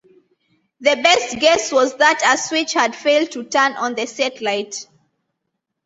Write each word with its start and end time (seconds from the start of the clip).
The 0.79 0.95
best 0.95 1.37
guess 1.37 1.71
was 1.71 1.95
that 1.97 2.23
a 2.25 2.35
switch 2.35 2.73
had 2.73 2.95
failed 2.95 3.29
to 3.33 3.43
turn 3.43 3.73
on 3.73 3.93
the 3.93 4.07
satellite. 4.07 4.87